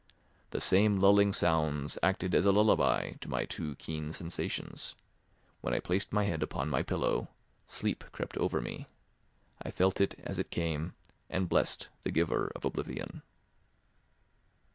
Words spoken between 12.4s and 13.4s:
of oblivion.